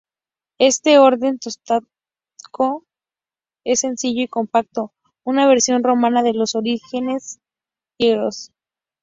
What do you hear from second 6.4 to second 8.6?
órdenes griegos.